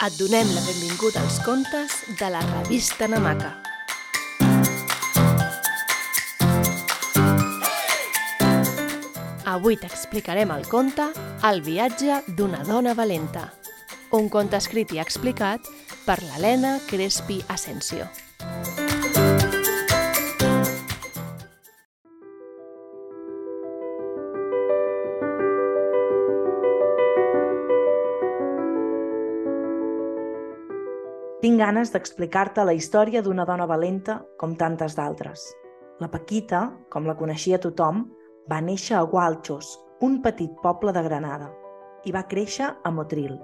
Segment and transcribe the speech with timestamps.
[0.00, 3.50] Et donem la benvinguda als contes de la revista Namaca.
[9.44, 11.10] Avui t'explicarem el conte
[11.50, 13.50] El viatge d'una dona valenta,
[14.16, 15.68] un conte escrit i explicat
[16.06, 18.08] per l'Helena Crespi Asensio.
[31.50, 35.48] Tinc ganes d'explicar-te la història d'una dona valenta com tantes d'altres.
[35.98, 36.60] La Paquita,
[36.94, 38.04] com la coneixia tothom,
[38.46, 39.72] va néixer a Gualchos,
[40.06, 41.48] un petit poble de Granada,
[42.06, 43.34] i va créixer a Motril.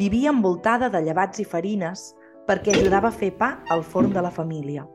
[0.00, 2.06] Vivia envoltada de llevats i farines
[2.48, 4.88] perquè ajudava a fer pa al forn de la família.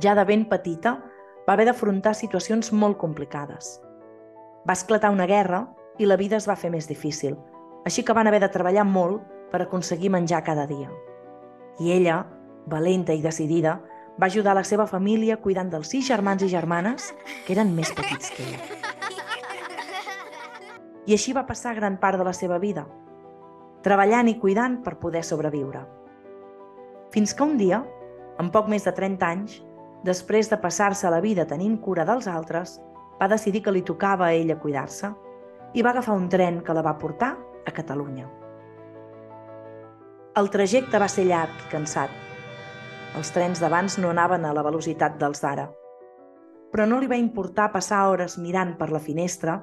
[0.00, 0.96] Ja de ben petita,
[1.44, 3.76] va haver d'afrontar situacions molt complicades.
[4.64, 5.66] Va esclatar una guerra
[5.98, 7.36] i la vida es va fer més difícil,
[7.84, 9.20] així que van haver de treballar molt
[9.52, 10.88] per aconseguir menjar cada dia
[11.80, 12.22] i ella,
[12.66, 13.80] valenta i decidida,
[14.20, 17.12] va ajudar la seva família cuidant dels sis germans i germanes
[17.46, 18.60] que eren més petits que ella.
[21.06, 22.84] I així va passar gran part de la seva vida,
[23.82, 25.82] treballant i cuidant per poder sobreviure.
[27.12, 27.82] Fins que un dia,
[28.38, 29.58] amb poc més de 30 anys,
[30.06, 32.78] després de passar-se la vida tenint cura dels altres,
[33.20, 35.12] va decidir que li tocava a ella cuidar-se
[35.74, 37.34] i va agafar un tren que la va portar
[37.66, 38.41] a Catalunya.
[40.32, 42.12] El trajecte va ser llarg i cansat.
[43.18, 45.66] Els trens d'abans no anaven a la velocitat dels d'ara.
[46.72, 49.58] Però no li va importar passar hores mirant per la finestra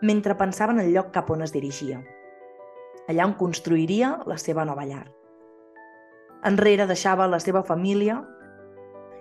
[0.00, 1.98] mentre pensava en el lloc cap on es dirigia,
[3.08, 5.04] allà on construiria la seva nova llar.
[6.48, 8.22] Enrere deixava la seva família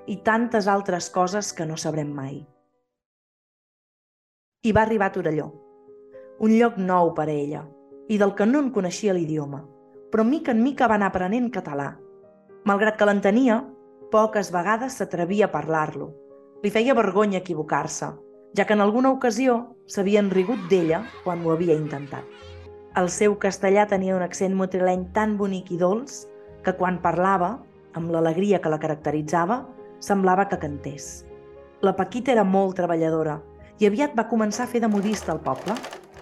[0.08, 2.40] i tantes altres coses que no sabrem mai.
[4.64, 5.52] I va arribar a Torelló,
[6.40, 7.68] un lloc nou per a ella
[8.08, 9.66] i del que no en coneixia l'idioma
[10.14, 11.96] però mica en mica va anar aprenent català.
[12.70, 13.56] Malgrat que l'entenia,
[14.14, 16.12] poques vegades s'atrevia a parlar-lo.
[16.62, 18.12] Li feia vergonya equivocar-se,
[18.54, 19.56] ja que en alguna ocasió
[19.90, 22.28] s'havien rigut d'ella quan ho havia intentat.
[22.94, 26.28] El seu castellà tenia un accent motrileny tan bonic i dolç
[26.64, 27.56] que quan parlava,
[27.98, 29.64] amb l'alegria que la caracteritzava,
[29.98, 31.26] semblava que cantés.
[31.82, 33.40] La Paquita era molt treballadora
[33.82, 35.74] i aviat va començar a fer de modista al poble.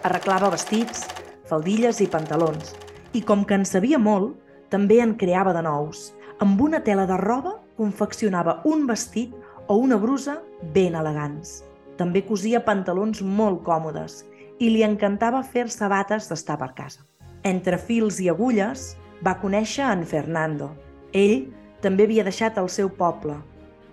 [0.07, 1.03] Arreglava vestits,
[1.51, 2.71] faldilles i pantalons
[3.13, 4.37] i com que en sabia molt,
[4.71, 6.11] també en creava de nous.
[6.39, 9.33] Amb una tela de roba confeccionava un vestit
[9.67, 10.39] o una brusa
[10.73, 11.61] ben elegants.
[11.97, 14.21] També cosia pantalons molt còmodes
[14.59, 17.03] i li encantava fer sabates d'estar per casa.
[17.43, 18.91] Entre fils i agulles
[19.25, 20.71] va conèixer en Fernando.
[21.13, 21.49] Ell
[21.81, 23.35] també havia deixat el seu poble,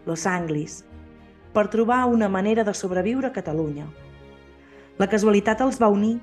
[0.07, 0.83] Los Anglis,
[1.53, 3.87] per trobar una manera de sobreviure a Catalunya.
[4.99, 6.19] La casualitat els va unir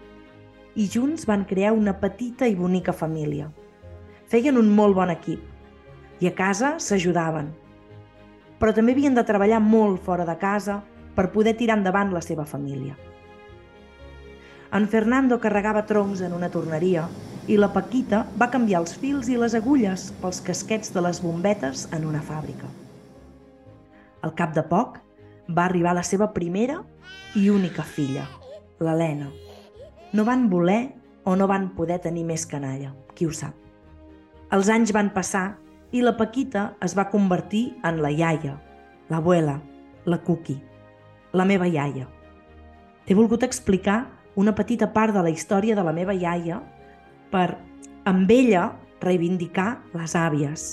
[0.76, 3.48] i junts van crear una petita i bonica família.
[4.28, 7.52] Feien un molt bon equip i a casa s'ajudaven.
[8.60, 10.82] Però també havien de treballar molt fora de casa
[11.16, 12.96] per poder tirar endavant la seva família.
[14.76, 17.06] En Fernando carregava troncs en una torneria
[17.48, 21.88] i la Paquita va canviar els fils i les agulles pels casquets de les bombetes
[21.96, 22.68] en una fàbrica.
[24.26, 25.00] Al cap de poc
[25.48, 26.82] va arribar la seva primera
[27.38, 28.26] i única filla,
[28.82, 29.45] l'Helena
[30.16, 30.96] no van voler
[31.26, 33.56] o no van poder tenir més canalla, qui ho sap.
[34.56, 35.58] Els anys van passar
[35.92, 38.56] i la Paquita es va convertir en la iaia,
[39.12, 39.60] l'abuela,
[40.06, 40.56] la Cuqui,
[41.34, 42.08] la meva iaia.
[43.06, 44.06] T'he volgut explicar
[44.40, 46.62] una petita part de la història de la meva iaia
[47.32, 47.58] per,
[48.08, 48.70] amb ella,
[49.02, 50.66] reivindicar les àvies.